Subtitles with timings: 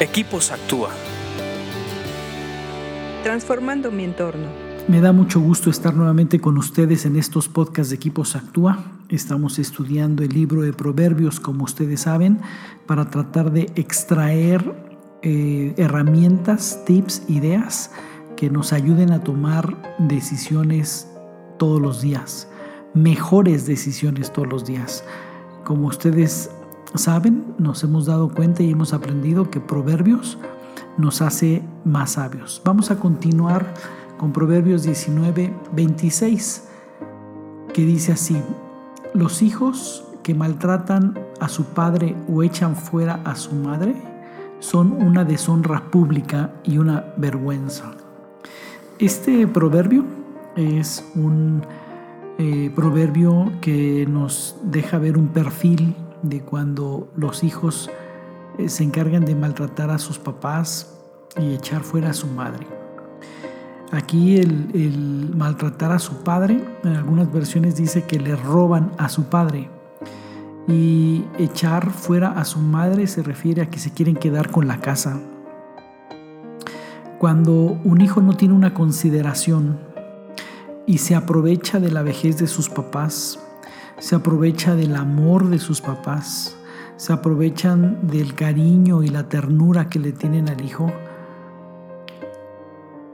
[0.00, 0.90] Equipos Actúa.
[3.22, 4.48] Transformando mi entorno.
[4.88, 8.84] Me da mucho gusto estar nuevamente con ustedes en estos podcasts de Equipos Actúa.
[9.08, 12.40] Estamos estudiando el libro de Proverbios, como ustedes saben,
[12.86, 14.74] para tratar de extraer
[15.22, 17.92] eh, herramientas, tips, ideas
[18.36, 21.08] que nos ayuden a tomar decisiones
[21.56, 22.48] todos los días,
[22.94, 25.04] mejores decisiones todos los días.
[25.62, 26.50] Como ustedes
[26.94, 30.38] saben, nos hemos dado cuenta y hemos aprendido que Proverbios
[30.96, 32.62] nos hace más sabios.
[32.64, 33.66] Vamos a continuar
[34.18, 36.68] con Proverbios 19, 26,
[37.72, 38.40] que dice así,
[39.12, 43.94] los hijos que maltratan a su padre o echan fuera a su madre
[44.60, 47.92] son una deshonra pública y una vergüenza.
[48.98, 50.04] Este proverbio
[50.56, 51.62] es un
[52.38, 57.90] eh, proverbio que nos deja ver un perfil de cuando los hijos
[58.58, 60.98] eh, se encargan de maltratar a sus papás
[61.36, 62.66] y echar fuera a su madre.
[63.92, 69.24] Aquí el, maltratar a su padre, en algunas versiones dice que le roban a su
[69.24, 69.68] padre.
[70.66, 74.80] Y echar fuera a su madre se refiere a que se quieren quedar con la
[74.80, 75.20] casa.
[77.18, 77.52] Cuando
[77.84, 79.78] un hijo no tiene una consideración
[80.86, 83.38] y se aprovecha de la vejez de sus papás,
[83.98, 86.56] se aprovecha del amor de sus papás,
[86.96, 90.92] se aprovechan del cariño y la ternura que le tienen al hijo,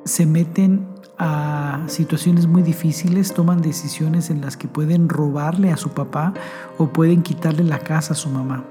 [0.04, 0.86] se meten
[1.18, 6.32] a situaciones muy difíciles, toman decisiones en las que pueden robarle a su papá
[6.78, 8.64] o pueden quitarle la casa a su mamá.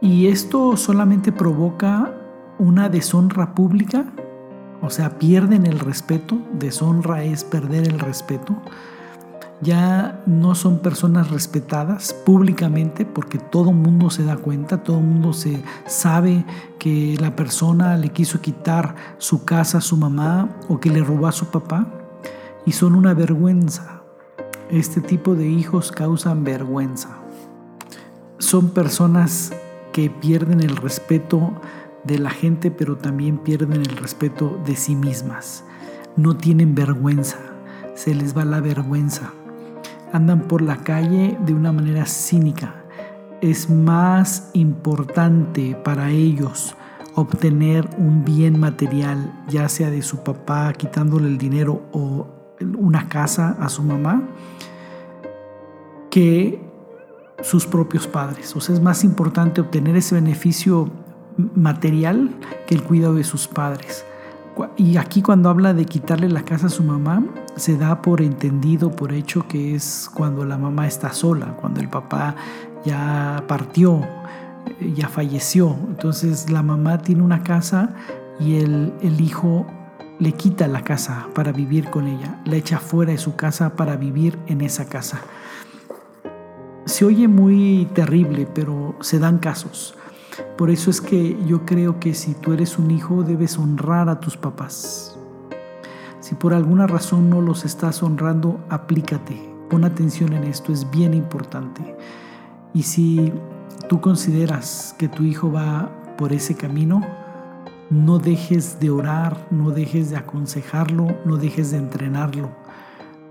[0.00, 2.14] Y esto solamente provoca
[2.58, 4.06] una deshonra pública,
[4.80, 8.56] o sea, pierden el respeto, deshonra es perder el respeto,
[9.62, 15.62] ya no son personas respetadas públicamente porque todo mundo se da cuenta, todo mundo se
[15.86, 16.44] sabe
[16.78, 21.26] que la persona le quiso quitar su casa a su mamá o que le robó
[21.26, 21.86] a su papá
[22.66, 24.02] y son una vergüenza.
[24.70, 27.18] Este tipo de hijos causan vergüenza.
[28.38, 29.52] Son personas
[29.92, 31.52] que pierden el respeto
[32.04, 35.64] de la gente, pero también pierden el respeto de sí mismas.
[36.16, 37.38] No tienen vergüenza,
[37.94, 39.32] se les va la vergüenza
[40.12, 42.74] andan por la calle de una manera cínica.
[43.40, 46.76] Es más importante para ellos
[47.14, 52.26] obtener un bien material, ya sea de su papá quitándole el dinero o
[52.78, 54.22] una casa a su mamá,
[56.10, 56.62] que
[57.42, 58.54] sus propios padres.
[58.56, 60.90] O sea, es más importante obtener ese beneficio
[61.54, 62.30] material
[62.66, 64.04] que el cuidado de sus padres.
[64.76, 67.22] Y aquí cuando habla de quitarle la casa a su mamá,
[67.56, 71.88] se da por entendido, por hecho que es cuando la mamá está sola, cuando el
[71.88, 72.34] papá
[72.84, 74.00] ya partió,
[74.80, 75.76] eh, ya falleció.
[75.88, 77.94] Entonces la mamá tiene una casa
[78.38, 79.66] y el, el hijo
[80.18, 83.96] le quita la casa para vivir con ella, la echa fuera de su casa para
[83.96, 85.20] vivir en esa casa.
[86.86, 89.94] Se oye muy terrible, pero se dan casos.
[90.56, 94.20] Por eso es que yo creo que si tú eres un hijo debes honrar a
[94.20, 95.18] tus papás.
[96.20, 99.40] Si por alguna razón no los estás honrando, aplícate.
[99.70, 101.96] Pon atención en esto, es bien importante.
[102.74, 103.32] Y si
[103.88, 107.02] tú consideras que tu hijo va por ese camino,
[107.90, 112.50] no dejes de orar, no dejes de aconsejarlo, no dejes de entrenarlo,